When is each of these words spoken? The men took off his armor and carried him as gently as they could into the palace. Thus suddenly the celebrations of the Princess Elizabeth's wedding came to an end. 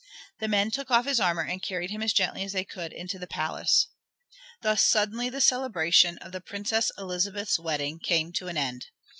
The 0.39 0.47
men 0.47 0.71
took 0.71 0.89
off 0.89 1.05
his 1.05 1.19
armor 1.19 1.43
and 1.45 1.61
carried 1.61 1.91
him 1.91 2.01
as 2.01 2.11
gently 2.11 2.43
as 2.43 2.53
they 2.53 2.63
could 2.63 2.91
into 2.91 3.19
the 3.19 3.27
palace. 3.27 3.85
Thus 4.63 4.81
suddenly 4.81 5.29
the 5.29 5.41
celebrations 5.41 6.17
of 6.21 6.31
the 6.31 6.41
Princess 6.41 6.91
Elizabeth's 6.97 7.59
wedding 7.59 7.99
came 7.99 8.33
to 8.33 8.47
an 8.47 8.57
end. 8.57 8.87